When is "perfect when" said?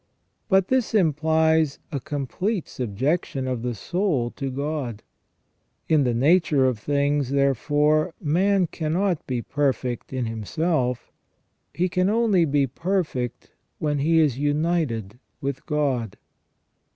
12.65-13.99